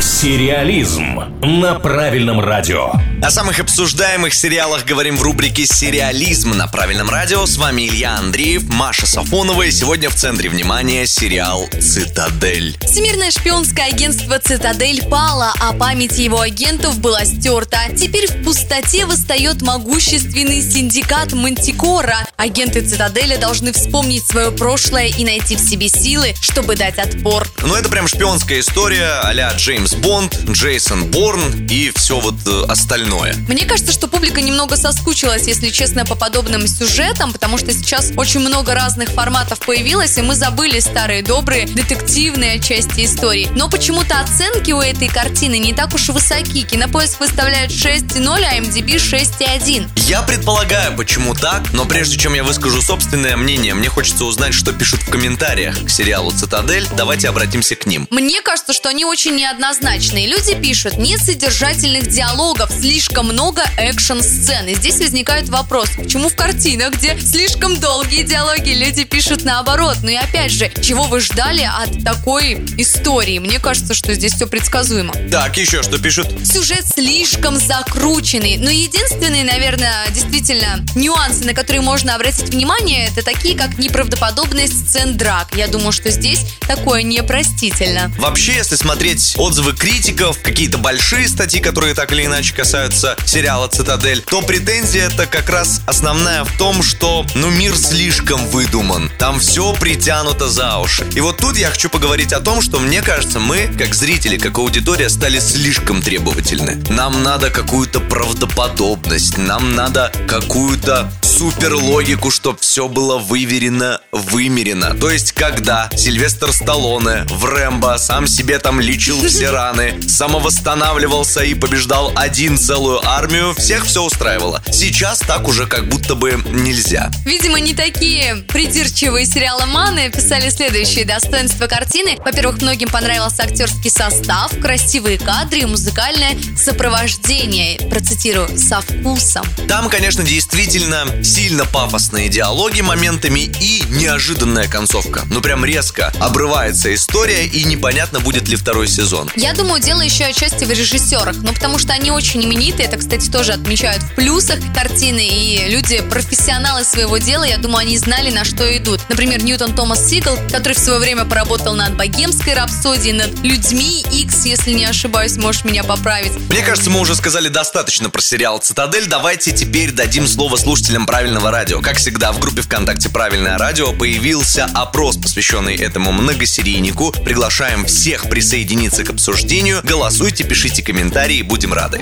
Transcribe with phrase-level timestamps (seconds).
[0.00, 2.90] Сериализм на правильном радио.
[3.22, 7.44] О самых обсуждаемых сериалах говорим в рубрике «Сериализм» на правильном радио.
[7.44, 9.62] С вами Илья Андреев, Маша Сафонова.
[9.62, 12.78] И сегодня в центре внимания сериал «Цитадель».
[12.80, 17.80] Всемирное шпионское агентство «Цитадель» пало, а память его агентов была стерта.
[17.94, 22.26] Теперь в пустоте восстает могущественный синдикат Мантикора.
[22.38, 27.46] Агенты «Цитадели» должны вспомнить свое прошлое и найти в себе силы, чтобы дать отпор.
[27.62, 33.34] Ну, это прям шпионская история а-ля Джеймс Бонд, Джейсон Борн и все вот э, остальное.
[33.48, 38.40] Мне кажется, что публика немного соскучилась, если честно, по подобным сюжетам, потому что сейчас очень
[38.40, 43.48] много разных форматов появилось, и мы забыли старые добрые детективные части истории.
[43.54, 46.62] Но почему-то оценки у этой картины не так уж высоки.
[46.62, 49.88] Кинопоиск выставляет 6,0, а MDB 6,1.
[49.96, 54.72] Я предполагаю, почему так, но прежде чем я выскажу собственное мнение, мне хочется узнать, что
[54.72, 56.88] пишут в комментариях к сериалу «Цитадель».
[56.96, 58.06] Давайте обратимся к ним.
[58.10, 59.34] Мне кажется, что они очень
[59.80, 60.26] неоднозначные.
[60.26, 64.68] Люди пишут, нет содержательных диалогов, слишком много экшн-сцен.
[64.68, 69.98] И здесь возникает вопрос, почему в картинах, где слишком долгие диалоги, люди пишут наоборот?
[70.02, 73.38] Ну и опять же, чего вы ждали от такой истории?
[73.38, 75.12] Мне кажется, что здесь все предсказуемо.
[75.30, 76.28] Так, еще что пишут?
[76.44, 78.56] Сюжет слишком закрученный.
[78.58, 85.16] Но единственные, наверное, действительно нюансы, на которые можно обратить внимание, это такие, как неправдоподобность сцен
[85.16, 85.48] драк.
[85.56, 88.12] Я думаю, что здесь такое непростительно.
[88.18, 94.22] Вообще, если смотреть отзывы критиков, какие-то большие статьи, которые так или иначе касаются сериала «Цитадель»,
[94.22, 99.10] то претензия это как раз основная в том, что, ну, мир слишком выдуман.
[99.18, 101.06] Там все притянуто за уши.
[101.14, 104.58] И вот тут я хочу поговорить о том, что мне кажется, мы, как зрители, как
[104.58, 106.82] аудитория, стали слишком требовательны.
[106.90, 114.94] Нам надо какую-то правдоподобность, нам надо какую-то супер логику, чтобы все было выверено, вымерено.
[114.94, 121.54] То есть, когда Сильвестр Сталлоне в Рэмбо сам себе там лечил все раны, самовосстанавливался и
[121.54, 124.62] побеждал один целую армию, всех все устраивало.
[124.70, 127.10] Сейчас так уже как будто бы нельзя.
[127.24, 132.18] Видимо, не такие придирчивые сериаломаны писали следующие достоинства картины.
[132.18, 137.78] Во-первых, многим понравился актерский состав, красивые кадры и музыкальное сопровождение.
[137.88, 139.46] Процитирую, со вкусом.
[139.66, 145.22] Там, конечно, действительно сильно пафосные диалоги моментами и неожиданная концовка.
[145.30, 149.30] Ну прям резко обрывается история и непонятно, будет ли второй сезон.
[149.36, 151.36] Я думаю, дело еще отчасти в режиссерах.
[151.36, 152.88] Ну, потому что они очень именитые.
[152.88, 155.24] Это, кстати, тоже отмечают в плюсах картины.
[155.24, 159.00] И люди, профессионалы своего дела, я думаю, они знали, на что идут.
[159.08, 164.46] Например, Ньютон Томас Сигл, который в свое время поработал над богемской рапсодией, над людьми X,
[164.46, 166.32] если не ошибаюсь, можешь меня поправить.
[166.50, 169.06] Мне кажется, мы уже сказали достаточно про сериал «Цитадель».
[169.06, 171.82] Давайте теперь дадим слово слушателям правильного радио.
[171.82, 177.12] Как всегда, в группе ВКонтакте «Правильное радио» появился опрос, посвященный этому многосерийнику.
[177.12, 179.80] Приглашаем всех присоединиться к обсуждению.
[179.84, 182.00] Голосуйте, пишите комментарии, будем рады.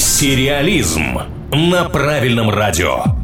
[0.00, 1.20] Сериализм
[1.52, 3.23] на правильном радио.